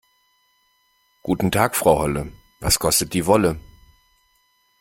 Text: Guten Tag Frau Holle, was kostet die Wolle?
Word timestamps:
Guten 1.21 1.51
Tag 1.51 1.75
Frau 1.75 1.99
Holle, 1.99 2.31
was 2.59 2.79
kostet 2.79 3.13
die 3.13 3.27
Wolle? 3.27 3.59